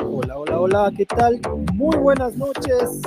Hola, 0.00 0.36
hola, 0.36 0.60
hola, 0.60 0.92
¿qué 0.96 1.04
tal? 1.04 1.40
Muy 1.74 1.96
buenas 1.98 2.34
noches. 2.36 3.02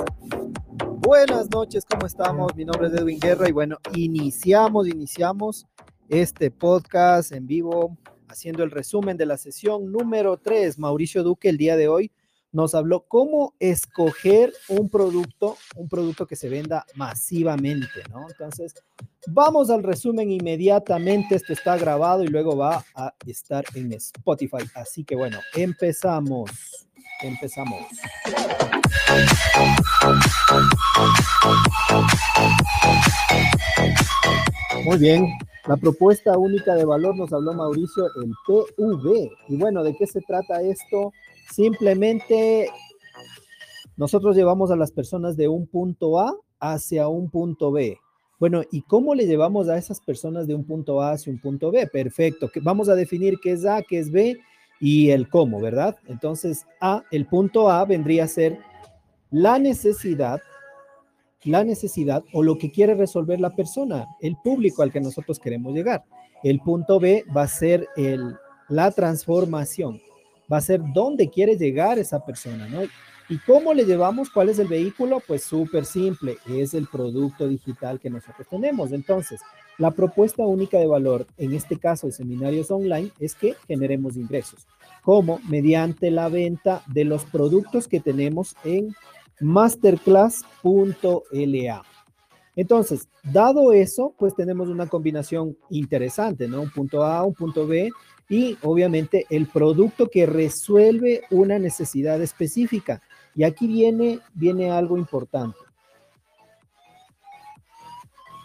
Buenas 1.04 1.50
noches, 1.50 1.84
¿cómo 1.84 2.06
estamos? 2.06 2.54
Mi 2.54 2.64
nombre 2.64 2.86
es 2.86 2.94
Edwin 2.94 3.18
Guerra 3.18 3.48
y 3.48 3.52
bueno, 3.52 3.76
iniciamos, 3.96 4.86
iniciamos 4.86 5.66
este 6.08 6.52
podcast 6.52 7.32
en 7.32 7.48
vivo 7.48 7.98
haciendo 8.28 8.62
el 8.62 8.70
resumen 8.70 9.16
de 9.16 9.26
la 9.26 9.36
sesión 9.36 9.90
número 9.90 10.36
3. 10.36 10.78
Mauricio 10.78 11.24
Duque 11.24 11.48
el 11.48 11.58
día 11.58 11.76
de 11.76 11.88
hoy 11.88 12.12
nos 12.52 12.76
habló 12.76 13.04
cómo 13.08 13.56
escoger 13.58 14.52
un 14.68 14.88
producto, 14.88 15.56
un 15.74 15.88
producto 15.88 16.24
que 16.24 16.36
se 16.36 16.48
venda 16.48 16.86
masivamente, 16.94 18.04
¿no? 18.08 18.28
Entonces, 18.30 18.72
vamos 19.26 19.70
al 19.70 19.82
resumen 19.82 20.30
inmediatamente. 20.30 21.34
Esto 21.34 21.52
está 21.52 21.76
grabado 21.76 22.22
y 22.22 22.28
luego 22.28 22.56
va 22.56 22.84
a 22.94 23.12
estar 23.26 23.64
en 23.74 23.92
Spotify. 23.94 24.68
Así 24.76 25.02
que 25.02 25.16
bueno, 25.16 25.40
empezamos. 25.56 26.86
Empezamos. 27.22 27.80
Muy 34.84 34.98
bien, 34.98 35.28
la 35.68 35.76
propuesta 35.76 36.36
única 36.36 36.74
de 36.74 36.84
valor 36.84 37.16
nos 37.16 37.32
habló 37.32 37.52
Mauricio, 37.52 38.06
el 38.16 38.32
PV. 38.46 39.30
Y 39.48 39.56
bueno, 39.56 39.84
¿de 39.84 39.94
qué 39.94 40.06
se 40.06 40.20
trata 40.22 40.62
esto? 40.62 41.12
Simplemente 41.52 42.68
nosotros 43.96 44.34
llevamos 44.34 44.70
a 44.72 44.76
las 44.76 44.90
personas 44.90 45.36
de 45.36 45.46
un 45.46 45.66
punto 45.68 46.18
A 46.18 46.34
hacia 46.58 47.06
un 47.06 47.30
punto 47.30 47.70
B. 47.70 47.98
Bueno, 48.40 48.62
¿y 48.72 48.82
cómo 48.82 49.14
le 49.14 49.26
llevamos 49.26 49.68
a 49.68 49.78
esas 49.78 50.00
personas 50.00 50.48
de 50.48 50.56
un 50.56 50.64
punto 50.64 51.00
A 51.00 51.12
hacia 51.12 51.32
un 51.32 51.38
punto 51.38 51.70
B? 51.70 51.86
Perfecto. 51.86 52.50
Vamos 52.62 52.88
a 52.88 52.96
definir 52.96 53.38
qué 53.40 53.52
es 53.52 53.64
A, 53.64 53.82
qué 53.82 54.00
es 54.00 54.10
B 54.10 54.36
y 54.82 55.10
el 55.10 55.30
cómo, 55.30 55.60
¿verdad? 55.60 55.96
Entonces, 56.08 56.66
A, 56.80 57.04
el 57.10 57.24
punto 57.26 57.70
A 57.70 57.84
vendría 57.84 58.24
a 58.24 58.28
ser 58.28 58.58
la 59.30 59.58
necesidad, 59.58 60.42
la 61.44 61.64
necesidad 61.64 62.22
o 62.34 62.42
lo 62.42 62.58
que 62.58 62.70
quiere 62.70 62.94
resolver 62.94 63.40
la 63.40 63.54
persona, 63.54 64.06
el 64.20 64.36
público 64.42 64.82
al 64.82 64.92
que 64.92 65.00
nosotros 65.00 65.38
queremos 65.38 65.72
llegar. 65.72 66.04
El 66.42 66.58
punto 66.60 66.98
B 66.98 67.24
va 67.34 67.42
a 67.42 67.48
ser 67.48 67.86
el, 67.96 68.34
la 68.68 68.90
transformación 68.90 70.00
va 70.52 70.58
a 70.58 70.60
ser 70.60 70.80
dónde 70.92 71.30
quiere 71.30 71.56
llegar 71.56 71.98
esa 71.98 72.24
persona, 72.24 72.68
¿no? 72.68 72.82
¿Y 73.32 73.38
cómo 73.38 73.72
le 73.72 73.86
llevamos? 73.86 74.28
¿Cuál 74.28 74.50
es 74.50 74.58
el 74.58 74.68
vehículo? 74.68 75.22
Pues 75.26 75.42
súper 75.42 75.86
simple, 75.86 76.36
es 76.46 76.74
el 76.74 76.86
producto 76.86 77.48
digital 77.48 77.98
que 77.98 78.10
nosotros 78.10 78.46
tenemos. 78.46 78.92
Entonces, 78.92 79.40
la 79.78 79.90
propuesta 79.90 80.44
única 80.44 80.76
de 80.76 80.86
valor, 80.86 81.26
en 81.38 81.54
este 81.54 81.78
caso 81.78 82.06
de 82.06 82.12
seminarios 82.12 82.70
online, 82.70 83.10
es 83.18 83.34
que 83.34 83.54
generemos 83.66 84.18
ingresos. 84.18 84.66
¿Cómo? 85.02 85.40
Mediante 85.48 86.10
la 86.10 86.28
venta 86.28 86.82
de 86.88 87.06
los 87.06 87.24
productos 87.24 87.88
que 87.88 88.00
tenemos 88.00 88.54
en 88.64 88.94
masterclass.la. 89.40 91.82
Entonces, 92.54 93.08
dado 93.22 93.72
eso, 93.72 94.14
pues 94.18 94.36
tenemos 94.36 94.68
una 94.68 94.88
combinación 94.88 95.56
interesante, 95.70 96.48
¿no? 96.48 96.60
Un 96.60 96.70
punto 96.70 97.02
A, 97.02 97.24
un 97.24 97.32
punto 97.32 97.66
B 97.66 97.90
y 98.28 98.58
obviamente 98.62 99.24
el 99.30 99.46
producto 99.46 100.08
que 100.08 100.26
resuelve 100.26 101.22
una 101.30 101.58
necesidad 101.58 102.20
específica. 102.20 103.00
Y 103.34 103.44
aquí 103.44 103.66
viene, 103.66 104.20
viene 104.34 104.70
algo 104.70 104.96
importante. 104.96 105.58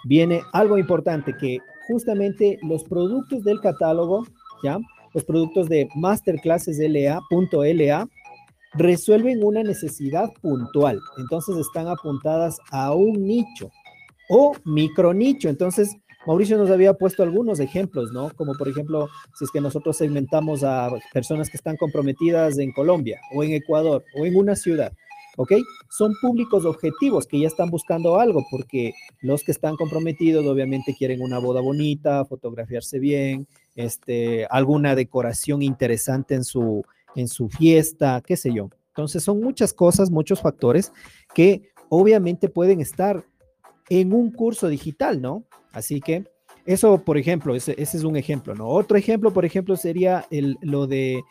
Viene 0.06 0.42
algo 0.54 0.78
importante 0.78 1.36
que 1.36 1.60
justamente 1.88 2.60
los 2.62 2.84
productos 2.84 3.44
del 3.44 3.60
catálogo, 3.60 4.26
¿ya? 4.64 4.80
Los 5.14 5.24
productos 5.26 5.68
de 5.68 5.90
Masterclasses 5.96 6.80
LA.LA 6.80 8.08
resuelven 8.74 9.44
una 9.44 9.64
necesidad 9.64 10.32
puntual. 10.42 11.00
Entonces 11.18 11.58
están 11.58 11.88
apuntadas 11.88 12.58
a 12.72 12.94
un 12.94 13.26
nicho 13.26 13.72
o 14.30 14.54
micro 14.66 15.14
nicho. 15.14 15.50
Entonces, 15.50 15.96
Mauricio 16.28 16.58
nos 16.58 16.70
había 16.70 16.94
puesto 16.94 17.24
algunos 17.24 17.62
ejemplos, 17.62 18.12
¿no? 18.12 18.30
Como 18.36 18.54
por 18.56 18.68
ejemplo, 18.68 19.08
si 19.34 19.46
es 19.46 19.50
que 19.52 19.62
nosotros 19.62 19.96
segmentamos 19.96 20.62
a 20.62 20.90
personas 21.14 21.50
que 21.50 21.56
están 21.56 21.78
comprometidas 21.78 22.58
en 22.58 22.74
Colombia 22.74 23.22
o 23.34 23.46
en 23.46 23.54
Ecuador 23.54 24.04
o 24.14 24.26
en 24.26 24.36
una 24.36 24.58
ciudad, 24.58 24.92
¿ok? 25.38 25.54
Son 25.90 26.14
públicos 26.22 26.66
objetivos 26.66 27.28
que 27.28 27.40
ya 27.40 27.48
están 27.48 27.70
buscando 27.70 28.20
algo 28.20 28.46
porque 28.52 28.92
los 29.22 29.42
que 29.42 29.54
están 29.54 29.78
comprometidos 29.78 30.46
obviamente 30.46 30.94
quieren 30.98 31.22
una 31.22 31.40
boda 31.40 31.62
bonita, 31.62 32.26
fotografiarse 32.26 33.00
bien, 33.00 33.48
este, 33.76 34.46
alguna 34.50 34.96
decoración 34.96 35.62
interesante 35.62 36.36
en 36.36 36.44
su, 36.44 36.84
en 37.16 37.30
su 37.30 37.48
fiesta, 37.48 38.22
qué 38.26 38.36
sé 38.36 38.54
yo. 38.54 38.70
Entonces 38.90 39.24
son 39.24 39.40
muchas 39.40 39.74
cosas, 39.74 40.12
muchos 40.12 40.42
factores 40.42 40.92
que 41.34 41.72
obviamente 41.88 42.50
pueden 42.50 42.82
estar 42.82 43.24
en 43.90 44.12
un 44.12 44.30
curso 44.32 44.68
digital, 44.68 45.22
¿no? 45.22 45.46
Así 45.78 46.02
que 46.02 46.26
eso, 46.66 47.04
por 47.04 47.20
ejemplo, 47.20 47.54
ese, 47.54 47.76
es 47.78 47.94
un 48.04 48.18
ejemplo, 48.18 48.56
¿no? 48.56 48.68
Otro 48.68 48.98
ejemplo, 48.98 49.32
por 49.32 49.46
ejemplo, 49.46 49.78
sería 49.78 50.26
el, 50.32 50.58
lo 50.62 50.88
de 50.88 51.24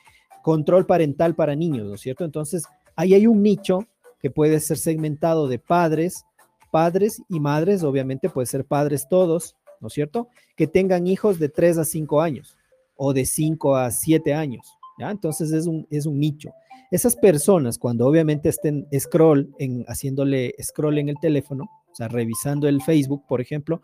control 0.43 0.87
parental 0.87 1.34
para 1.34 1.57
niños, 1.57 1.89
¿no 1.89 1.95
es 1.95 2.01
cierto? 2.01 2.25
Entonces, 2.25 2.65
ahí 2.95 3.12
hay 3.12 3.27
un 3.27 3.43
nicho 3.43 3.81
que 4.21 4.31
puede 4.31 4.61
ser 4.61 4.79
segmentado 4.79 5.49
de 5.49 5.59
padres, 5.59 6.25
padres 6.71 7.21
y 7.29 7.41
madres, 7.41 7.83
obviamente 7.83 8.31
puede 8.31 8.47
ser 8.47 8.65
padres 8.65 9.09
todos, 9.11 9.56
¿no 9.81 9.89
es 9.89 9.95
cierto? 9.95 10.29
Que 10.56 10.69
tengan 10.69 11.09
hijos 11.09 11.41
de 11.41 11.49
3 11.49 11.79
a 11.79 11.85
5 11.85 12.21
años 12.21 12.56
o 12.97 13.12
de 13.12 13.27
5 13.27 13.77
a 13.77 13.91
7 13.91 14.33
años, 14.33 14.79
¿ya? 14.97 15.11
Entonces 15.11 15.51
es 15.51 15.67
un, 15.67 15.89
es 15.91 16.06
un 16.06 16.21
nicho. 16.21 16.53
Esas 16.93 17.17
personas, 17.17 17.79
cuando 17.79 18.06
obviamente 18.06 18.49
estén 18.49 18.87
scroll, 18.97 19.53
en, 19.59 19.85
haciéndole 19.89 20.55
scroll 20.62 20.99
en 20.99 21.09
el 21.09 21.17
teléfono, 21.21 21.65
o 21.65 21.95
sea, 21.97 22.09
revisando 22.09 22.69
el 22.69 22.83
Facebook, 22.83 23.25
por 23.27 23.41
ejemplo, 23.41 23.81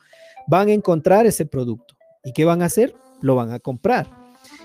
van 0.46 0.68
a 0.68 0.72
encontrar 0.72 1.26
ese 1.26 1.46
producto. 1.46 1.96
¿Y 2.24 2.32
qué 2.32 2.44
van 2.44 2.62
a 2.62 2.66
hacer? 2.66 2.94
Lo 3.20 3.34
van 3.34 3.52
a 3.52 3.58
comprar. 3.58 4.08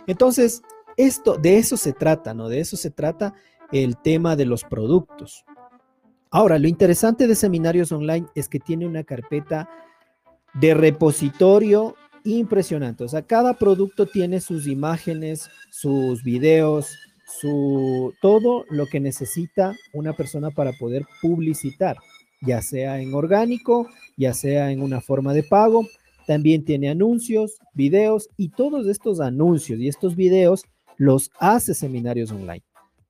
Entonces, 0.06 0.62
esto, 0.96 1.38
de 1.38 1.58
eso 1.58 1.78
se 1.78 1.94
trata, 1.94 2.34
¿no? 2.34 2.50
De 2.50 2.60
eso 2.60 2.78
se 2.78 2.92
trata 2.92 3.34
el 3.72 3.98
tema 3.98 4.36
de 4.36 4.46
los 4.46 4.64
productos. 4.64 5.46
Ahora, 6.30 6.60
lo 6.60 6.68
interesante 6.68 7.28
de 7.28 7.36
seminarios 7.36 7.92
online 7.92 8.28
es 8.36 8.50
que 8.50 8.60
tiene 8.60 8.86
una 8.86 9.04
carpeta 9.04 9.70
de 10.54 10.74
repositorio 10.74 11.96
impresionante. 12.24 13.04
O 13.04 13.08
sea, 13.08 13.22
cada 13.22 13.54
producto 13.54 14.06
tiene 14.06 14.42
sus 14.42 14.68
imágenes, 14.68 15.50
sus 15.70 16.24
videos, 16.24 16.98
su, 17.40 18.14
todo 18.22 18.66
lo 18.70 18.86
que 18.88 19.00
necesita 19.00 19.76
una 19.94 20.14
persona 20.14 20.50
para 20.52 20.74
poder 20.74 21.06
publicitar, 21.22 21.98
ya 22.42 22.62
sea 22.62 23.00
en 23.00 23.14
orgánico, 23.14 23.88
ya 24.18 24.34
sea 24.34 24.72
en 24.72 24.82
una 24.82 25.00
forma 25.00 25.34
de 25.34 25.44
pago. 25.44 25.88
También 26.26 26.66
tiene 26.66 26.90
anuncios, 26.90 27.60
videos 27.74 28.30
y 28.36 28.50
todos 28.50 28.88
estos 28.88 29.22
anuncios 29.22 29.80
y 29.80 29.88
estos 29.88 30.16
videos 30.16 30.66
los 30.98 31.32
hace 31.40 31.74
seminarios 31.74 32.32
online. 32.32 32.64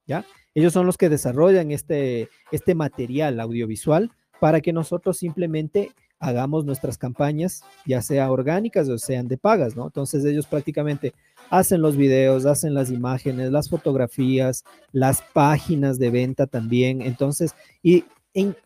¿Ya? 0.06 0.25
Ellos 0.53 0.73
son 0.73 0.85
los 0.85 0.97
que 0.97 1.09
desarrollan 1.09 1.72
este, 1.72 2.29
este 2.51 2.75
material 2.75 3.40
audiovisual 3.40 4.12
para 4.40 4.62
que 4.62 4.73
nosotros 4.73 5.17
simplemente 5.17 5.91
hagamos 6.19 6.66
nuestras 6.66 6.97
campañas, 6.97 7.63
ya 7.85 8.02
sea 8.02 8.32
orgánicas 8.32 8.90
o 8.90 8.97
sean 8.97 9.28
de 9.28 9.37
pagas, 9.37 9.76
¿no? 9.76 9.85
Entonces 9.85 10.26
ellos 10.26 10.47
prácticamente 10.47 11.14
hacen 11.49 11.82
los 11.82 11.96
videos, 11.96 12.46
hacen 12.46 12.73
las 12.73 12.90
imágenes, 12.90 13.52
las 13.52 13.70
fotografías, 13.70 14.64
las 14.91 15.22
páginas 15.34 15.99
de 15.99 16.09
venta 16.09 16.47
también. 16.47 17.02
Entonces, 17.02 17.53
y 17.84 18.05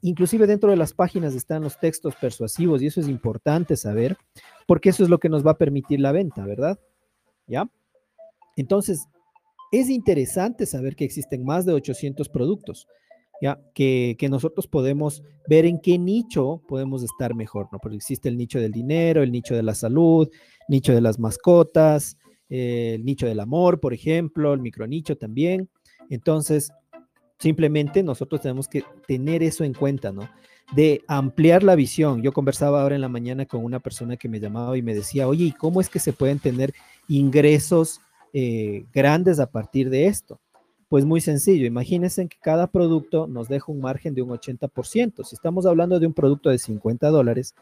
inclusive 0.01 0.47
dentro 0.47 0.69
de 0.69 0.77
las 0.77 0.94
páginas 0.94 1.33
están 1.33 1.63
los 1.63 1.79
textos 1.79 2.15
persuasivos 2.15 2.81
y 2.81 2.88
eso 2.88 3.00
es 3.00 3.07
importante 3.07 3.77
saber 3.77 4.18
porque 4.68 4.89
eso 4.89 5.03
es 5.03 5.09
lo 5.09 5.19
que 5.19 5.29
nos 5.29 5.45
va 5.45 5.51
a 5.51 5.57
permitir 5.57 6.00
la 6.00 6.12
venta, 6.12 6.45
¿verdad? 6.45 6.79
¿Ya? 7.47 7.69
Entonces, 8.56 9.07
es 9.71 9.89
interesante 9.89 10.65
saber 10.65 10.95
que 10.95 11.06
existen 11.06 11.44
más 11.44 11.65
de 11.65 11.73
800 11.73 12.29
productos. 12.29 12.88
¿ya? 13.41 13.59
Que, 13.73 14.15
que, 14.19 14.29
nosotros 14.29 14.68
podemos 14.68 15.23
ver 15.47 15.65
en 15.65 15.79
qué 15.79 15.97
nicho 15.97 16.62
podemos 16.68 17.03
estar 17.03 17.33
mejor, 17.33 17.68
¿no? 17.71 17.79
Porque 17.79 17.97
existe 17.97 18.29
el 18.29 18.38
nicho 18.38 18.59
del 18.59 18.71
dinero, 18.71 19.23
el 19.23 19.31
nicho 19.31 19.56
de 19.56 19.63
la 19.63 19.73
salud, 19.73 20.29
nicho 20.68 20.94
de 20.94 21.01
las 21.01 21.18
mascotas, 21.18 22.18
eh, 22.50 22.95
el 22.95 23.06
nicho 23.06 23.25
del 23.25 23.39
amor, 23.39 23.79
por 23.79 23.94
ejemplo, 23.94 24.53
el 24.53 24.59
micronicho 24.59 25.18
también. 25.18 25.69
Entonces, 26.09 26.71
simplemente 27.42 28.04
nosotros 28.04 28.42
tenemos 28.42 28.68
que 28.68 28.86
tener 29.08 29.44
eso 29.44 29.64
en 29.64 29.74
cuenta, 29.74 30.12
¿no? 30.12 30.30
de 30.72 31.04
ampliar 31.08 31.64
la 31.64 31.76
visión. 31.76 32.22
Yo 32.22 32.32
conversaba 32.32 32.82
ahora 32.82 32.96
en 32.96 33.02
la 33.02 33.10
mañana 33.10 33.46
con 33.46 33.64
una 33.64 33.80
persona 33.80 34.18
que 34.18 34.30
me 34.30 34.40
llamaba 34.40 34.78
y 34.78 34.82
me 34.82 34.96
decía, 34.96 35.28
oye, 35.28 35.46
¿y 35.46 35.52
cómo 35.52 35.82
es 35.82 35.90
que 35.90 36.00
se 36.00 36.14
pueden 36.14 36.40
tener 36.40 36.74
ingresos 37.08 38.00
eh, 38.34 38.86
grandes 38.94 39.40
a 39.40 39.52
partir 39.52 39.90
de 39.90 40.08
esto? 40.08 40.40
Pues 40.88 41.06
muy 41.06 41.22
sencillo, 41.22 41.66
imagínense 41.66 42.28
que 42.28 42.38
cada 42.42 42.68
producto 42.68 43.28
nos 43.28 43.48
deja 43.48 43.72
un 43.72 43.80
margen 43.80 44.14
de 44.14 44.22
un 44.22 44.30
80%. 44.30 45.24
Si 45.24 45.36
estamos 45.36 45.66
hablando 45.66 46.00
de 46.00 46.08
un 46.08 46.14
producto 46.14 46.50
de 46.50 46.58
50 46.58 47.10
dólares, 47.10 47.56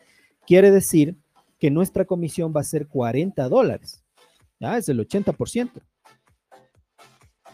quiere 0.48 0.72
decir 0.72 1.16
que 1.60 1.70
nuestra 1.70 2.06
comisión 2.06 2.54
va 2.56 2.62
a 2.62 2.64
ser 2.64 2.88
40 2.88 3.48
dólares. 3.50 4.04
¿Ya? 4.60 4.78
Es 4.78 4.90
el 4.90 5.00
80%. 5.00 5.72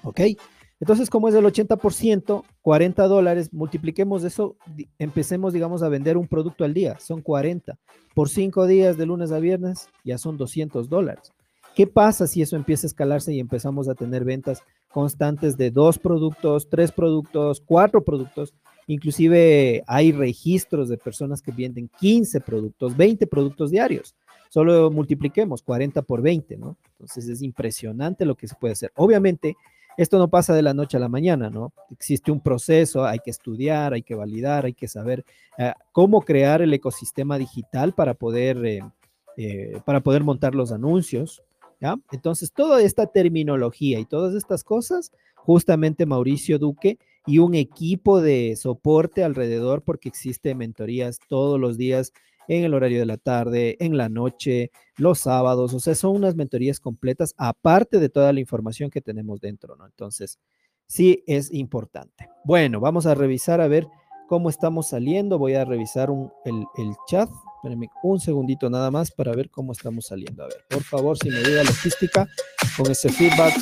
¿Ok? 0.03 0.21
Entonces, 0.85 1.09
como 1.09 1.27
es 1.27 1.33
el 1.33 1.43
80%, 1.43 2.43
40 2.61 3.07
dólares, 3.07 3.51
multipliquemos 3.51 4.23
eso, 4.23 4.55
empecemos, 4.99 5.51
digamos, 5.51 5.81
a 5.81 5.89
vender 5.89 6.15
un 6.15 6.27
producto 6.27 6.63
al 6.63 6.75
día, 6.75 6.99
son 6.99 7.23
40. 7.23 7.75
Por 8.13 8.29
cinco 8.29 8.67
días 8.67 8.95
de 8.95 9.07
lunes 9.07 9.31
a 9.31 9.39
viernes, 9.39 9.89
ya 10.03 10.19
son 10.19 10.37
200 10.37 10.87
dólares. 10.87 11.31
¿Qué 11.75 11.87
pasa 11.87 12.27
si 12.27 12.43
eso 12.43 12.55
empieza 12.55 12.85
a 12.85 12.89
escalarse 12.89 13.33
y 13.33 13.39
empezamos 13.39 13.89
a 13.89 13.95
tener 13.95 14.23
ventas 14.25 14.61
constantes 14.89 15.57
de 15.57 15.71
dos 15.71 15.97
productos, 15.97 16.69
tres 16.69 16.91
productos, 16.91 17.63
cuatro 17.65 18.03
productos? 18.03 18.53
Inclusive 18.85 19.83
hay 19.87 20.11
registros 20.11 20.87
de 20.87 20.99
personas 20.99 21.41
que 21.41 21.51
venden 21.51 21.89
15 21.99 22.41
productos, 22.41 22.95
20 22.95 23.25
productos 23.25 23.71
diarios. 23.71 24.13
Solo 24.49 24.91
multipliquemos 24.91 25.63
40 25.63 26.03
por 26.03 26.21
20, 26.21 26.57
¿no? 26.57 26.77
Entonces 26.91 27.27
es 27.27 27.41
impresionante 27.41 28.23
lo 28.23 28.35
que 28.35 28.47
se 28.47 28.53
puede 28.53 28.73
hacer. 28.73 28.91
Obviamente, 28.95 29.57
esto 29.97 30.17
no 30.17 30.27
pasa 30.29 30.53
de 30.53 30.61
la 30.61 30.73
noche 30.73 30.97
a 30.97 30.99
la 30.99 31.09
mañana, 31.09 31.49
¿no? 31.49 31.73
Existe 31.89 32.31
un 32.31 32.41
proceso, 32.41 33.05
hay 33.05 33.19
que 33.19 33.31
estudiar, 33.31 33.93
hay 33.93 34.03
que 34.03 34.15
validar, 34.15 34.65
hay 34.65 34.73
que 34.73 34.87
saber 34.87 35.25
eh, 35.57 35.73
cómo 35.91 36.21
crear 36.21 36.61
el 36.61 36.73
ecosistema 36.73 37.37
digital 37.37 37.93
para 37.93 38.13
poder, 38.13 38.65
eh, 38.65 38.81
eh, 39.37 39.79
para 39.85 40.01
poder 40.01 40.23
montar 40.23 40.55
los 40.55 40.71
anuncios, 40.71 41.41
¿ya? 41.79 41.95
Entonces, 42.11 42.51
toda 42.51 42.81
esta 42.81 43.07
terminología 43.07 43.99
y 43.99 44.05
todas 44.05 44.35
estas 44.35 44.63
cosas, 44.63 45.11
justamente 45.35 46.05
Mauricio 46.05 46.59
Duque 46.59 46.97
y 47.25 47.39
un 47.39 47.55
equipo 47.55 48.21
de 48.21 48.55
soporte 48.57 49.23
alrededor, 49.23 49.81
porque 49.81 50.09
existe 50.09 50.55
mentorías 50.55 51.19
todos 51.27 51.59
los 51.59 51.77
días 51.77 52.11
en 52.47 52.63
el 52.63 52.73
horario 52.73 52.99
de 52.99 53.05
la 53.05 53.17
tarde, 53.17 53.77
en 53.79 53.97
la 53.97 54.09
noche, 54.09 54.71
los 54.97 55.19
sábados, 55.19 55.73
o 55.73 55.79
sea, 55.79 55.95
son 55.95 56.15
unas 56.15 56.35
mentorías 56.35 56.79
completas 56.79 57.33
aparte 57.37 57.99
de 57.99 58.09
toda 58.09 58.33
la 58.33 58.39
información 58.39 58.89
que 58.89 59.01
tenemos 59.01 59.41
dentro, 59.41 59.75
¿no? 59.75 59.85
Entonces, 59.85 60.39
sí 60.87 61.23
es 61.27 61.51
importante. 61.53 62.29
Bueno, 62.43 62.79
vamos 62.79 63.05
a 63.05 63.15
revisar 63.15 63.61
a 63.61 63.67
ver 63.67 63.87
cómo 64.27 64.49
estamos 64.49 64.89
saliendo. 64.89 65.37
Voy 65.37 65.53
a 65.55 65.65
revisar 65.65 66.09
el, 66.45 66.65
el, 66.77 66.93
chat. 67.07 67.29
Espérenme 67.57 67.89
un 68.03 68.19
segundito 68.19 68.69
nada 68.69 68.91
más 68.91 69.11
para 69.11 69.33
ver 69.33 69.49
cómo 69.49 69.71
estamos 69.71 70.07
saliendo. 70.07 70.43
A 70.43 70.47
ver, 70.47 70.63
por 70.69 70.83
favor, 70.83 71.17
si 71.17 71.29
me 71.29 71.37
ayuda 71.37 71.63
logística 71.63 72.27
con 72.77 72.91
ese 72.91 73.09
feedback. 73.09 73.53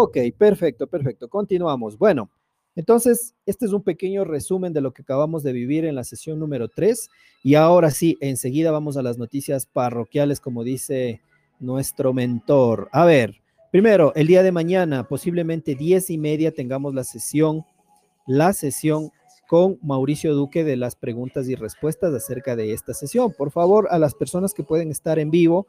Ok, 0.00 0.16
perfecto, 0.38 0.86
perfecto. 0.86 1.28
Continuamos. 1.28 1.98
Bueno, 1.98 2.30
entonces, 2.76 3.34
este 3.46 3.66
es 3.66 3.72
un 3.72 3.82
pequeño 3.82 4.22
resumen 4.22 4.72
de 4.72 4.80
lo 4.80 4.92
que 4.92 5.02
acabamos 5.02 5.42
de 5.42 5.52
vivir 5.52 5.84
en 5.84 5.96
la 5.96 6.04
sesión 6.04 6.38
número 6.38 6.68
3. 6.68 7.10
Y 7.42 7.56
ahora 7.56 7.90
sí, 7.90 8.16
enseguida 8.20 8.70
vamos 8.70 8.96
a 8.96 9.02
las 9.02 9.18
noticias 9.18 9.66
parroquiales, 9.66 10.38
como 10.38 10.62
dice 10.62 11.20
nuestro 11.58 12.12
mentor. 12.12 12.88
A 12.92 13.04
ver, 13.04 13.42
primero, 13.72 14.12
el 14.14 14.28
día 14.28 14.44
de 14.44 14.52
mañana, 14.52 15.08
posiblemente 15.08 15.74
10 15.74 16.10
y 16.10 16.18
media, 16.18 16.52
tengamos 16.52 16.94
la 16.94 17.02
sesión, 17.02 17.64
la 18.24 18.52
sesión 18.52 19.10
con 19.48 19.80
Mauricio 19.82 20.32
Duque 20.36 20.62
de 20.62 20.76
las 20.76 20.94
preguntas 20.94 21.48
y 21.48 21.56
respuestas 21.56 22.14
acerca 22.14 22.54
de 22.54 22.72
esta 22.72 22.94
sesión. 22.94 23.34
Por 23.36 23.50
favor, 23.50 23.88
a 23.90 23.98
las 23.98 24.14
personas 24.14 24.54
que 24.54 24.62
pueden 24.62 24.92
estar 24.92 25.18
en 25.18 25.32
vivo, 25.32 25.66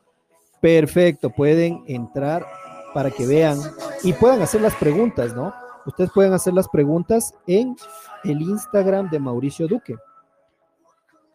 perfecto, 0.61 1.31
pueden 1.31 1.83
entrar 1.87 2.45
para 2.93 3.11
que 3.11 3.25
vean 3.25 3.57
y 4.03 4.13
puedan 4.13 4.41
hacer 4.41 4.61
las 4.61 4.75
preguntas, 4.75 5.35
¿no? 5.35 5.53
Ustedes 5.85 6.11
pueden 6.11 6.33
hacer 6.33 6.53
las 6.53 6.67
preguntas 6.67 7.33
en 7.47 7.75
el 8.23 8.41
Instagram 8.41 9.09
de 9.09 9.19
Mauricio 9.19 9.67
Duque, 9.67 9.95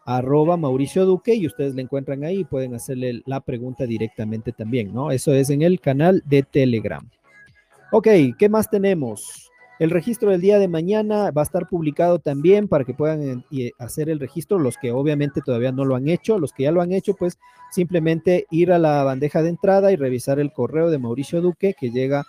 arroba 0.05 0.57
Mauricio 0.57 1.07
Duque, 1.07 1.35
y 1.35 1.47
ustedes 1.47 1.75
le 1.75 1.83
encuentran 1.83 2.25
ahí 2.25 2.41
y 2.41 2.45
pueden 2.45 2.75
hacerle 2.75 3.23
la 3.27 3.41
pregunta 3.41 3.85
directamente 3.85 4.53
también, 4.53 4.93
¿no? 4.93 5.11
Eso 5.11 5.33
es 5.33 5.51
en 5.51 5.63
el 5.63 5.81
canal 5.81 6.23
de 6.27 6.43
Telegram. 6.43 7.09
Ok, 7.91 8.09
¿qué 8.39 8.49
más 8.49 8.69
tenemos? 8.69 9.51
El 9.81 9.91
registro 9.91 10.31
del 10.31 10.41
día 10.41 10.61
de 10.61 10.69
mañana 10.69 11.33
va 11.33 11.43
a 11.43 11.45
estar 11.45 11.69
publicado 11.69 12.21
también 12.21 12.69
para 12.69 12.85
que 12.85 12.95
puedan 12.95 13.45
eh, 13.51 13.73
hacer 13.79 14.09
el 14.09 14.21
registro, 14.21 14.59
los 14.59 14.77
que 14.77 14.93
obviamente 14.93 15.41
todavía 15.45 15.73
no 15.73 15.85
lo 15.85 15.97
han 15.97 16.09
hecho, 16.09 16.39
los 16.39 16.53
que 16.53 16.63
ya 16.63 16.71
lo 16.71 16.81
han 16.81 16.93
hecho, 16.93 17.15
pues 17.15 17.39
simplemente 17.73 18.47
ir 18.51 18.71
a 18.71 18.79
la 18.79 19.03
bandeja 19.03 19.43
de 19.43 19.49
entrada 19.49 19.91
y 19.91 19.97
revisar 19.97 20.39
el 20.39 20.53
correo 20.53 20.91
de 20.91 20.99
Mauricio 20.99 21.41
Duque 21.41 21.75
que 21.79 21.91
llega, 21.91 22.25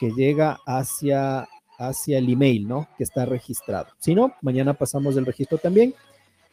que 0.00 0.10
llega 0.10 0.58
hacia, 0.66 1.46
hacia 1.78 2.18
el 2.18 2.32
email, 2.32 2.66
¿no? 2.66 2.88
Que 2.96 3.04
está 3.04 3.24
registrado. 3.26 3.86
Si 3.98 4.16
no, 4.16 4.32
mañana 4.42 4.74
pasamos 4.74 5.16
el 5.16 5.26
registro 5.26 5.58
también. 5.58 5.94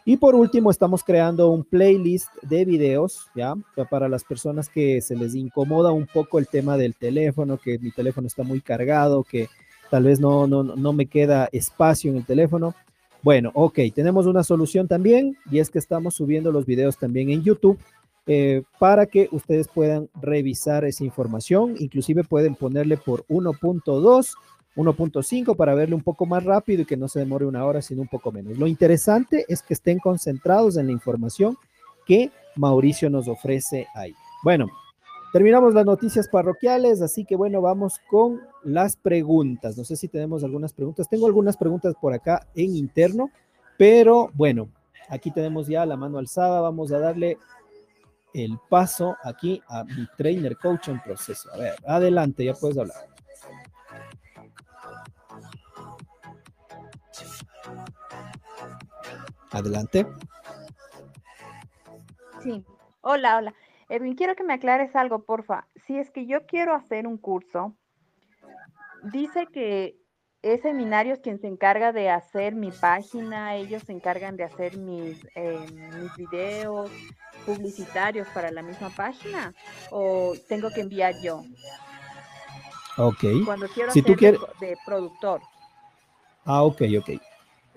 Y 0.07 0.18
por 0.18 0.36
último, 0.36 0.69
estamos 0.69 1.03
creando 1.03 1.50
un 1.50 1.63
playlist 1.63 2.30
de 2.44 2.65
videos, 2.65 3.31
¿ya? 3.33 3.56
Para 3.89 4.07
las 4.07 4.24
personas 4.24 4.69
que 4.69 5.01
se 5.01 5.15
les 5.15 5.33
incomoda 5.33 5.92
un 5.92 6.06
poco 6.06 6.38
el 6.38 6.47
tema 6.47 6.77
del 6.77 6.94
teléfono, 6.94 7.57
que 7.57 7.80
mi 7.80 7.89
teléfono 7.89 8.27
está 8.27 8.44
muy 8.44 8.62
cargado, 8.62 9.24
que 9.24 9.50
tal 9.95 10.03
vez 10.03 10.19
no, 10.19 10.45
no, 10.45 10.62
no 10.62 10.92
me 10.92 11.06
queda 11.06 11.47
espacio 11.53 12.12
en 12.12 12.18
el 12.18 12.25
teléfono. 12.25 12.75
Bueno, 13.24 13.51
ok, 13.53 13.80
tenemos 13.95 14.25
una 14.25 14.44
solución 14.44 14.89
también 14.89 15.38
y 15.50 15.59
es 15.59 15.69
que 15.69 15.80
estamos 15.80 16.15
subiendo 16.15 16.51
los 16.51 16.65
videos 16.65 16.97
también 16.97 17.30
en 17.30 17.44
YouTube 17.44 17.80
eh, 18.27 18.63
para 18.77 19.06
que 19.06 19.30
ustedes 19.31 19.69
puedan 19.69 20.09
revisar 20.21 20.83
esa 20.83 21.06
información. 21.06 21.75
Inclusive 21.80 22.25
pueden 22.25 22.56
ponerle 22.56 22.97
por 22.97 23.25
1.2, 23.27 24.33
1.5 24.75 25.56
para 25.56 25.74
verle 25.75 25.95
un 25.95 26.03
poco 26.03 26.25
más 26.25 26.44
rápido 26.44 26.81
y 26.81 26.86
que 26.86 26.97
no 26.97 27.07
se 27.07 27.19
demore 27.19 27.45
una 27.45 27.63
hora, 27.63 27.81
sino 27.81 28.01
un 28.01 28.09
poco 28.09 28.33
menos. 28.33 28.57
Lo 28.57 28.68
interesante 28.68 29.45
es 29.47 29.62
que 29.62 29.75
estén 29.75 30.00
concentrados 30.00 30.75
en 30.75 30.88
la 30.88 30.92
información 30.92 31.56
que 32.06 32.31
Mauricio 32.57 33.09
nos 33.09 33.30
ofrece 33.30 33.87
ahí. 33.95 34.14
Bueno, 34.44 34.68
Terminamos 35.35 35.73
las 35.73 35.85
noticias 35.85 36.30
parroquiales, 36.30 37.01
así 37.01 37.25
que 37.25 37.35
bueno, 37.35 37.59
vamos 37.59 37.99
con 38.07 38.42
las 38.63 38.95
preguntas. 38.95 39.77
No 39.77 39.83
sé 39.83 39.97
si 39.97 40.07
tenemos 40.07 40.45
algunas 40.45 40.71
preguntas. 40.71 41.09
Tengo 41.09 41.27
algunas 41.27 41.57
preguntas 41.57 41.94
por 41.99 42.13
acá 42.13 42.47
en 42.56 42.73
interno, 42.73 43.30
pero 43.77 44.31
bueno, 44.33 44.69
aquí 45.09 45.31
tenemos 45.31 45.68
ya 45.68 45.85
la 45.85 45.97
mano 45.97 46.19
alzada. 46.19 46.61
Vamos 46.61 46.94
a 46.94 46.99
darle 46.99 47.37
el 48.33 48.57
paso 48.69 49.18
aquí 49.25 49.61
a 49.68 49.83
mi 49.83 50.07
trainer 50.15 50.56
coach 50.56 50.87
en 50.87 51.01
proceso. 51.01 51.51
A 51.51 51.57
ver, 51.57 51.75
adelante, 51.85 52.45
ya 52.45 52.54
puedes 52.54 52.77
hablar. 52.77 52.95
Adelante. 59.51 60.07
Sí, 62.42 62.63
hola, 63.01 63.35
hola. 63.35 63.54
Edwin, 63.89 64.15
quiero 64.15 64.35
que 64.35 64.44
me 64.44 64.54
aclares 64.54 64.95
algo, 64.95 65.23
porfa. 65.23 65.68
Si 65.85 65.97
es 65.97 66.09
que 66.11 66.25
yo 66.25 66.45
quiero 66.45 66.73
hacer 66.73 67.07
un 67.07 67.18
curso, 67.18 67.75
dice 69.04 69.47
que 69.47 69.97
es 70.42 70.61
seminarios 70.61 71.19
quien 71.19 71.39
se 71.39 71.47
encarga 71.47 71.92
de 71.92 72.09
hacer 72.09 72.56
mi 72.56 72.71
página, 72.71 73.56
ellos 73.56 73.83
se 73.83 73.92
encargan 73.94 74.37
de 74.37 74.44
hacer 74.44 74.77
mis, 74.77 75.25
eh, 75.35 75.65
mis 75.99 76.15
videos 76.15 76.92
publicitarios 77.45 78.27
para 78.30 78.51
la 78.51 78.61
misma 78.61 78.89
página, 78.89 79.54
o 79.92 80.33
tengo 80.47 80.69
que 80.71 80.81
enviar 80.81 81.13
yo. 81.21 81.44
Ok. 82.97 83.23
Cuando 83.45 83.68
quiero 83.68 83.92
si 83.92 84.01
tú 84.01 84.15
quieres... 84.15 84.39
de 84.59 84.77
productor. 84.85 85.42
Ah, 86.45 86.63
ok, 86.63 86.81
ok. 86.99 87.09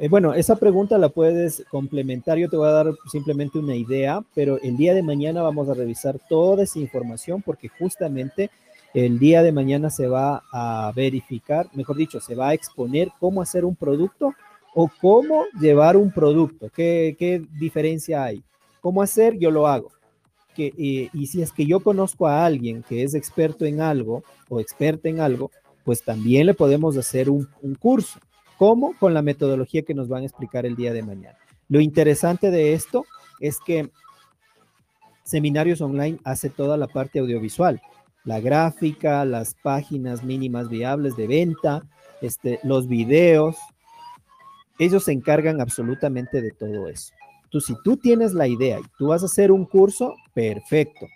Eh, 0.01 0.09
bueno, 0.09 0.33
esa 0.33 0.55
pregunta 0.55 0.97
la 0.97 1.09
puedes 1.09 1.65
complementar. 1.71 2.39
Yo 2.39 2.49
te 2.49 2.57
voy 2.57 2.69
a 2.69 2.73
dar 2.73 2.95
simplemente 3.11 3.59
una 3.59 3.75
idea, 3.75 4.23
pero 4.33 4.61
el 4.63 4.77
día 4.77 4.95
de 4.95 5.03
mañana 5.03 5.43
vamos 5.43 5.69
a 5.69 5.75
revisar 5.75 6.21
toda 6.29 6.63
esa 6.63 6.79
información 6.79 7.43
porque 7.43 7.69
justamente 7.69 8.51
el 8.95 9.19
día 9.19 9.43
de 9.43 9.51
mañana 9.51 9.91
se 9.91 10.07
va 10.07 10.45
a 10.53 10.93
verificar, 10.95 11.69
mejor 11.75 11.97
dicho, 11.97 12.21
se 12.21 12.37
va 12.37 12.49
a 12.49 12.55
exponer 12.55 13.11
cómo 13.19 13.43
hacer 13.43 13.65
un 13.65 13.75
producto 13.75 14.35
o 14.73 14.89
cómo 15.01 15.47
llevar 15.61 15.97
un 15.97 16.13
producto. 16.13 16.71
¿Qué, 16.71 17.43
diferencia 17.59 18.23
hay? 18.23 18.43
¿Cómo 18.81 19.03
hacer? 19.03 19.37
Yo 19.37 19.51
lo 19.51 19.67
hago. 19.67 19.91
Eh, 20.57 21.09
y 21.13 21.27
si 21.27 21.43
es 21.43 21.53
que 21.53 21.67
yo 21.67 21.81
conozco 21.81 22.27
a 22.27 22.45
alguien 22.45 22.85
que 22.89 23.03
es 23.03 23.15
experto 23.15 23.65
en 23.65 23.81
algo 23.81 24.23
o 24.49 24.61
experta 24.61 25.09
en 25.09 25.21
algo, 25.21 25.51
pues 25.85 26.03
también 26.03 26.47
le 26.47 26.55
podemos 26.55 26.97
hacer 26.97 27.31
un 27.31 27.49
curso. 27.81 28.21
¿Cómo? 28.59 28.95
Con 28.99 29.15
la 29.15 29.23
metodología 29.23 29.83
que 29.83 29.95
nos 29.95 30.09
van 30.09 30.23
a 30.23 30.27
explicar 30.27 30.67
el 30.67 30.75
día 30.75 30.93
de 30.93 31.03
mañana. 31.03 31.39
Lo 31.69 31.81
interesante 31.81 32.51
de 32.51 32.75
esto 32.75 33.07
es 33.41 33.59
que 33.65 33.91
Seminarios 35.23 35.81
Online 35.81 36.19
hace 36.25 36.51
toda 36.51 36.77
la 36.77 36.89
parte 36.89 37.21
audiovisual, 37.21 37.81
la 38.25 38.41
gráfica, 38.41 39.25
las 39.25 39.55
páginas 39.55 40.25
mínimas 40.25 40.69
viables 40.69 41.17
de 41.17 41.27
venta, 41.27 41.83
este, 42.21 42.59
los 42.65 42.89
videos. 42.89 43.57
Ellos 44.79 45.05
se 45.05 45.13
encargan 45.13 45.61
absolutamente 45.61 46.43
de 46.43 46.51
todo 46.51 46.89
eso. 46.89 47.13
Tú, 47.51 47.61
si 47.61 47.75
tú 47.85 47.97
tienes 47.97 48.35
la 48.35 48.49
idea 48.49 48.81
y 48.81 48.89
tú 48.99 49.09
vas 49.09 49.23
a 49.23 49.27
hacer 49.27 49.53
un 49.53 49.67
curso, 49.67 50.15
perfecto. 50.35 51.07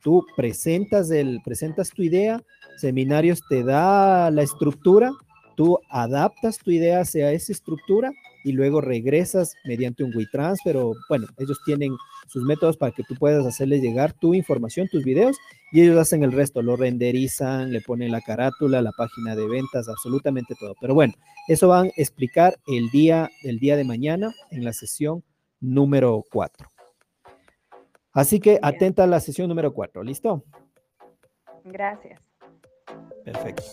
Tú 0.00 0.24
presentas, 0.36 1.10
el, 1.10 1.40
presentas 1.44 1.90
tu 1.90 2.02
idea, 2.02 2.42
Seminarios 2.76 3.42
te 3.48 3.64
da 3.64 4.30
la 4.30 4.42
estructura, 4.42 5.10
tú 5.56 5.80
adaptas 5.88 6.58
tu 6.58 6.70
idea 6.70 7.00
hacia 7.00 7.32
esa 7.32 7.52
estructura 7.52 8.12
y 8.44 8.52
luego 8.52 8.80
regresas 8.80 9.56
mediante 9.64 10.04
un 10.04 10.14
WeTransfer 10.14 10.76
o, 10.76 10.94
bueno, 11.08 11.26
ellos 11.38 11.58
tienen 11.64 11.96
sus 12.28 12.44
métodos 12.44 12.76
para 12.76 12.92
que 12.92 13.02
tú 13.02 13.16
puedas 13.16 13.44
hacerles 13.44 13.82
llegar 13.82 14.12
tu 14.12 14.34
información, 14.34 14.86
tus 14.88 15.02
videos 15.02 15.36
y 15.72 15.82
ellos 15.82 15.98
hacen 15.98 16.22
el 16.22 16.30
resto, 16.30 16.62
lo 16.62 16.76
renderizan, 16.76 17.72
le 17.72 17.80
ponen 17.80 18.12
la 18.12 18.20
carátula, 18.20 18.82
la 18.82 18.92
página 18.92 19.34
de 19.34 19.48
ventas, 19.48 19.88
absolutamente 19.88 20.54
todo. 20.60 20.74
Pero 20.80 20.94
bueno, 20.94 21.14
eso 21.48 21.66
van 21.66 21.86
a 21.86 21.90
explicar 21.96 22.56
el 22.68 22.88
día, 22.90 23.30
el 23.42 23.58
día 23.58 23.76
de 23.76 23.84
mañana 23.84 24.32
en 24.52 24.64
la 24.64 24.72
sesión 24.72 25.24
número 25.60 26.22
4. 26.30 26.70
Así 28.12 28.38
que 28.38 28.58
atenta 28.62 29.04
a 29.04 29.06
la 29.08 29.20
sesión 29.20 29.48
número 29.48 29.74
4, 29.74 30.02
¿listo? 30.04 30.44
Gracias. 31.64 32.20
Perfecto. 33.24 33.64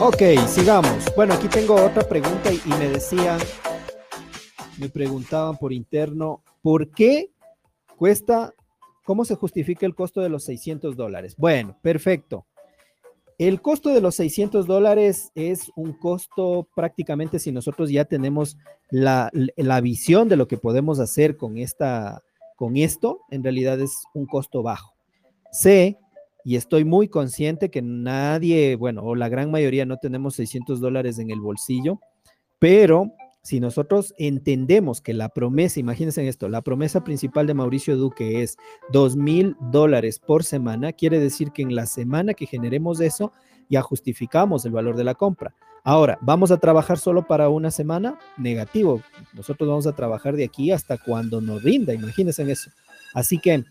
Ok, 0.00 0.22
sigamos. 0.48 1.14
Bueno, 1.16 1.34
aquí 1.34 1.48
tengo 1.48 1.76
otra 1.76 2.02
pregunta 2.02 2.52
y, 2.52 2.68
me 2.78 2.88
decían, 2.88 3.38
me 4.78 4.88
preguntaban 4.88 5.56
por 5.56 5.72
interno, 5.72 6.42
¿por 6.62 6.90
qué 6.90 7.30
cuesta, 7.96 8.52
cómo 9.04 9.24
se 9.24 9.36
justifica 9.36 9.86
el 9.86 9.94
costo 9.94 10.20
de 10.20 10.28
los 10.28 10.44
600 10.44 10.96
dólares? 10.96 11.36
Bueno, 11.38 11.78
perfecto. 11.80 12.44
El 13.38 13.62
costo 13.62 13.90
de 13.90 14.00
los 14.00 14.16
600 14.16 14.66
dólares 14.66 15.30
es 15.34 15.70
un 15.76 15.92
costo 15.92 16.68
prácticamente 16.74 17.38
si 17.38 17.52
nosotros 17.52 17.88
ya 17.90 18.04
tenemos 18.04 18.58
la, 18.90 19.30
visión 19.80 20.28
de 20.28 20.36
lo 20.36 20.48
que 20.48 20.58
podemos 20.58 20.98
hacer 20.98 21.36
con, 21.36 21.56
esta, 21.56 22.20
con 22.56 22.76
esto, 22.76 23.20
en 23.30 23.42
realidad 23.42 23.80
es 23.80 24.02
un 24.12 24.26
costo 24.26 24.62
bajo. 24.62 24.92
Sé 25.50 25.98
y 26.44 26.56
estoy 26.56 26.84
muy 26.84 27.08
consciente 27.08 27.70
que 27.70 27.82
nadie, 27.82 28.76
bueno, 28.76 29.02
o 29.02 29.14
la 29.14 29.28
gran 29.28 29.50
mayoría 29.50 29.86
no 29.86 29.96
tenemos 29.96 30.34
600 30.34 30.78
dólares 30.80 31.18
en 31.18 31.30
el 31.30 31.40
bolsillo, 31.40 31.98
pero 32.58 33.12
si 33.42 33.60
nosotros 33.60 34.14
entendemos 34.16 35.00
que 35.00 35.12
la 35.12 35.28
promesa, 35.28 35.80
imagínense 35.80 36.26
esto, 36.28 36.48
la 36.48 36.62
promesa 36.62 37.04
principal 37.04 37.46
de 37.46 37.54
Mauricio 37.54 37.96
Duque 37.96 38.42
es 38.42 38.56
2 38.92 39.16
mil 39.16 39.56
dólares 39.70 40.18
por 40.18 40.44
semana, 40.44 40.92
quiere 40.92 41.18
decir 41.18 41.50
que 41.52 41.62
en 41.62 41.74
la 41.74 41.86
semana 41.86 42.34
que 42.34 42.46
generemos 42.46 43.00
eso, 43.00 43.32
ya 43.68 43.82
justificamos 43.82 44.64
el 44.64 44.72
valor 44.72 44.96
de 44.96 45.04
la 45.04 45.14
compra. 45.14 45.54
Ahora, 45.82 46.18
¿vamos 46.22 46.50
a 46.50 46.56
trabajar 46.56 46.98
solo 46.98 47.26
para 47.26 47.50
una 47.50 47.70
semana? 47.70 48.18
Negativo. 48.38 49.02
Nosotros 49.34 49.68
vamos 49.68 49.86
a 49.86 49.94
trabajar 49.94 50.36
de 50.36 50.44
aquí 50.44 50.70
hasta 50.70 50.96
cuando 50.96 51.42
nos 51.42 51.62
rinda, 51.62 51.92
imagínense 51.92 52.40
en 52.42 52.50
eso. 52.50 52.70
Así 53.12 53.38
que 53.38 53.64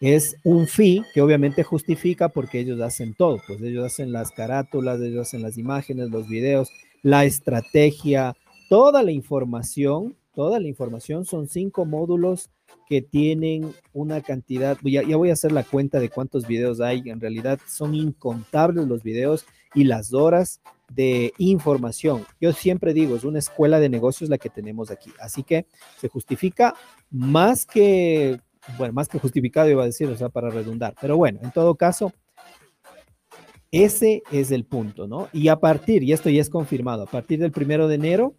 es 0.00 0.36
un 0.44 0.66
fee 0.66 1.02
que 1.14 1.22
obviamente 1.22 1.62
justifica 1.62 2.28
porque 2.28 2.60
ellos 2.60 2.80
hacen 2.80 3.14
todo, 3.14 3.40
pues 3.46 3.60
ellos 3.62 3.84
hacen 3.84 4.12
las 4.12 4.30
carátulas, 4.30 5.00
ellos 5.00 5.28
hacen 5.28 5.42
las 5.42 5.56
imágenes, 5.56 6.10
los 6.10 6.28
videos, 6.28 6.70
la 7.02 7.24
estrategia, 7.24 8.36
toda 8.68 9.02
la 9.02 9.12
información, 9.12 10.16
toda 10.34 10.60
la 10.60 10.68
información 10.68 11.24
son 11.24 11.48
cinco 11.48 11.86
módulos 11.86 12.50
que 12.88 13.00
tienen 13.00 13.72
una 13.92 14.20
cantidad, 14.20 14.76
ya, 14.82 15.02
ya 15.02 15.16
voy 15.16 15.30
a 15.30 15.34
hacer 15.34 15.52
la 15.52 15.64
cuenta 15.64 15.98
de 15.98 16.10
cuántos 16.10 16.46
videos 16.46 16.80
hay, 16.80 17.02
en 17.06 17.20
realidad 17.20 17.58
son 17.66 17.94
incontables 17.94 18.86
los 18.86 19.02
videos 19.02 19.46
y 19.74 19.84
las 19.84 20.12
horas 20.12 20.60
de 20.92 21.32
información. 21.38 22.24
Yo 22.40 22.52
siempre 22.52 22.94
digo, 22.94 23.16
es 23.16 23.24
una 23.24 23.40
escuela 23.40 23.80
de 23.80 23.88
negocios 23.88 24.30
la 24.30 24.38
que 24.38 24.50
tenemos 24.50 24.90
aquí, 24.90 25.10
así 25.20 25.42
que 25.42 25.66
se 26.00 26.08
justifica 26.08 26.74
más 27.10 27.66
que 27.66 28.40
bueno, 28.78 28.92
más 28.92 29.08
que 29.08 29.18
justificado 29.18 29.68
iba 29.68 29.82
a 29.82 29.86
decir, 29.86 30.08
o 30.08 30.16
sea, 30.16 30.28
para 30.28 30.50
redundar. 30.50 30.94
Pero 31.00 31.16
bueno, 31.16 31.40
en 31.42 31.50
todo 31.50 31.74
caso, 31.74 32.12
ese 33.70 34.22
es 34.30 34.50
el 34.50 34.64
punto, 34.64 35.06
¿no? 35.06 35.28
Y 35.32 35.48
a 35.48 35.56
partir, 35.56 36.02
y 36.02 36.12
esto 36.12 36.30
ya 36.30 36.40
es 36.40 36.50
confirmado, 36.50 37.02
a 37.02 37.06
partir 37.06 37.38
del 37.38 37.52
primero 37.52 37.88
de 37.88 37.96
enero, 37.96 38.34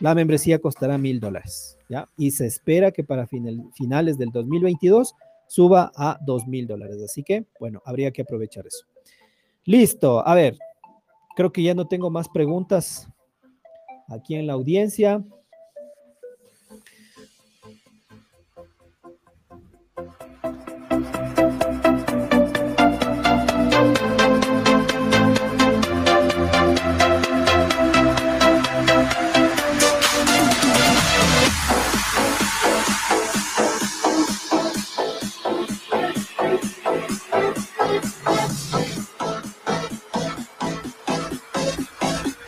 la 0.00 0.14
membresía 0.14 0.58
costará 0.58 0.98
mil 0.98 1.20
dólares, 1.20 1.78
¿ya? 1.88 2.08
Y 2.16 2.30
se 2.32 2.46
espera 2.46 2.90
que 2.90 3.04
para 3.04 3.26
finales 3.26 4.18
del 4.18 4.30
2022 4.30 5.14
suba 5.46 5.92
a 5.96 6.18
dos 6.24 6.46
mil 6.46 6.66
dólares. 6.66 6.96
Así 7.04 7.22
que, 7.22 7.46
bueno, 7.60 7.82
habría 7.84 8.10
que 8.10 8.22
aprovechar 8.22 8.66
eso. 8.66 8.86
Listo, 9.64 10.26
a 10.26 10.34
ver, 10.34 10.58
creo 11.36 11.52
que 11.52 11.62
ya 11.62 11.74
no 11.74 11.86
tengo 11.86 12.10
más 12.10 12.28
preguntas 12.28 13.08
aquí 14.08 14.34
en 14.34 14.46
la 14.46 14.54
audiencia. 14.54 15.22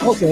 Ok. 0.06 0.22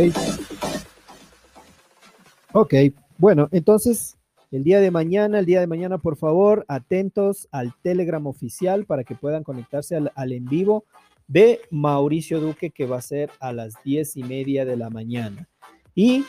Ok, 2.52 2.74
bueno, 3.18 3.48
entonces 3.50 4.16
el 4.52 4.62
día 4.62 4.78
de 4.80 4.92
mañana, 4.92 5.40
el 5.40 5.46
día 5.46 5.58
de 5.58 5.66
mañana, 5.66 5.98
por 5.98 6.16
favor, 6.16 6.64
atentos 6.68 7.48
al 7.50 7.74
Telegram 7.82 8.24
oficial 8.28 8.86
para 8.86 9.02
que 9.02 9.16
puedan 9.16 9.42
conectarse 9.42 9.96
al, 9.96 10.32
en 10.32 10.44
vivo 10.44 10.84
de 11.26 11.60
Mauricio 11.72 12.38
Duque, 12.38 12.70
que 12.70 12.86
va 12.86 12.98
a 12.98 13.02
ser 13.02 13.32
a 13.40 13.52
las 13.52 13.74
diez 13.82 14.16
y 14.16 14.22
media 14.22 14.64
de 14.64 14.76
la 14.76 14.90
mañana. 14.90 15.48
Y 15.92 16.24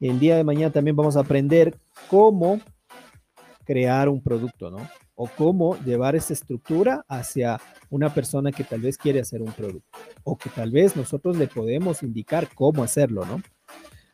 el 0.00 0.18
día 0.18 0.38
de 0.38 0.44
mañana 0.44 0.72
también 0.72 0.96
vamos 0.96 1.18
a 1.18 1.20
aprender 1.20 1.78
cómo 2.08 2.60
crear 3.66 4.08
un 4.08 4.22
producto, 4.22 4.70
¿no? 4.70 4.88
O 5.22 5.28
cómo 5.36 5.76
llevar 5.84 6.16
esa 6.16 6.32
estructura 6.32 7.04
hacia 7.06 7.60
una 7.90 8.08
persona 8.14 8.52
que 8.52 8.64
tal 8.64 8.80
vez 8.80 8.96
quiere 8.96 9.20
hacer 9.20 9.42
un 9.42 9.52
producto 9.52 9.98
o 10.24 10.38
que 10.38 10.48
tal 10.48 10.70
vez 10.70 10.96
nosotros 10.96 11.36
le 11.36 11.46
podemos 11.46 12.02
indicar 12.02 12.48
cómo 12.54 12.82
hacerlo, 12.82 13.26
¿no? 13.26 13.42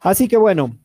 Así 0.01 0.27
que 0.27 0.37
bueno. 0.37 0.77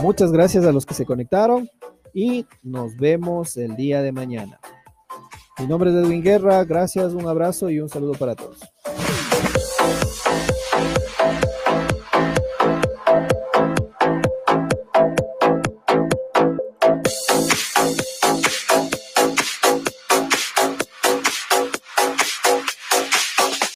Muchas 0.00 0.30
gracias 0.30 0.64
a 0.64 0.70
los 0.70 0.86
que 0.86 0.94
se 0.94 1.04
conectaron 1.04 1.68
y 2.14 2.46
nos 2.62 2.96
vemos 2.96 3.56
el 3.56 3.74
día 3.74 4.00
de 4.00 4.12
mañana. 4.12 4.60
Mi 5.58 5.66
nombre 5.66 5.90
es 5.90 5.96
Edwin 5.96 6.22
Guerra, 6.22 6.62
gracias, 6.62 7.14
un 7.14 7.26
abrazo 7.26 7.68
y 7.68 7.80
un 7.80 7.88
saludo 7.88 8.12
para 8.12 8.36
todos. 8.36 8.71